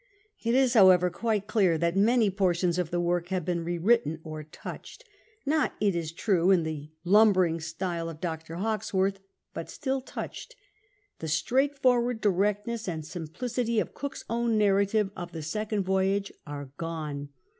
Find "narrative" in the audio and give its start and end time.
14.57-15.11